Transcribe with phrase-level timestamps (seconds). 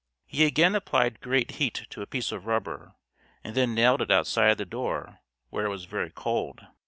[0.25, 2.95] He again applied great heat to a piece of rubber,
[3.43, 5.19] and then nailed it outside the door,
[5.51, 6.65] where it was very cold.